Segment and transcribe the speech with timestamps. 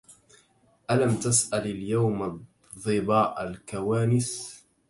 [0.91, 4.61] ألم تسأل اليوم الظباء الكوانس